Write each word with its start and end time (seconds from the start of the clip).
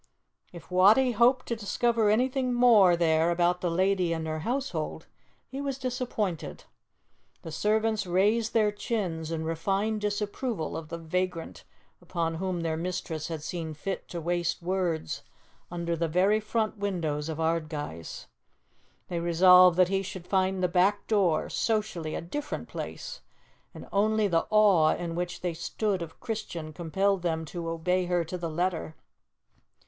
If 0.51 0.71
Wattie 0.71 1.11
hoped 1.11 1.45
to 1.49 1.55
discover 1.55 2.09
anything 2.09 2.55
more 2.55 2.95
there 2.97 3.29
about 3.29 3.61
the 3.61 3.69
lady 3.69 4.13
and 4.13 4.25
her 4.25 4.39
household, 4.39 5.05
he 5.47 5.61
was 5.61 5.77
disappointed. 5.77 6.63
The 7.43 7.51
servants 7.51 8.07
raised 8.07 8.51
their 8.55 8.71
chins 8.71 9.29
in 9.31 9.43
refined 9.45 10.01
disapproval 10.01 10.75
of 10.75 10.89
the 10.89 10.97
vagrant 10.97 11.65
upon 12.01 12.33
whom 12.33 12.61
their 12.61 12.77
mistress 12.77 13.27
had 13.27 13.43
seen 13.43 13.75
fit 13.75 14.07
to 14.07 14.19
waste 14.19 14.63
words 14.63 15.21
under 15.69 15.95
the 15.95 16.07
very 16.07 16.39
front 16.39 16.77
windows 16.79 17.29
of 17.29 17.37
Ardguys. 17.39 18.25
They 19.07 19.19
resolved 19.19 19.77
that 19.77 19.89
he 19.89 20.01
should 20.01 20.25
find 20.25 20.63
the 20.63 20.67
back 20.67 21.05
door, 21.05 21.47
socially, 21.47 22.15
a 22.15 22.21
different 22.21 22.67
place, 22.67 23.21
and 23.71 23.87
only 23.93 24.27
the 24.27 24.47
awe 24.49 24.95
in 24.95 25.13
which 25.13 25.41
they 25.41 25.53
stood 25.53 26.01
of 26.01 26.19
Christian 26.19 26.73
compelled 26.73 27.21
them 27.21 27.45
to 27.45 27.69
obey 27.69 28.05
her 28.05 28.23
to 28.23 28.37
the 28.39 28.49
letter. 28.49 28.95